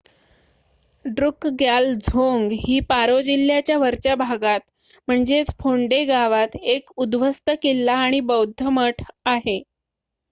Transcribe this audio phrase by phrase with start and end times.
[1.05, 9.03] ड्रुकग्याल झोंग ही पारो जिल्ह्याच्या वरच्या भागात फोन्डे गावात एक उध्वस्त किल्ला आणि बौद्ध मठ
[9.27, 9.61] आहे